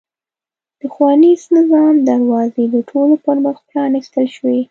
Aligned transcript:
د 0.79 0.81
ښوونیز 0.93 1.41
نظام 1.57 1.95
دروازې 2.09 2.63
د 2.73 2.75
ټولو 2.89 3.13
پرمخ 3.25 3.57
پرانېستل 3.69 4.25
شوې. 4.35 4.57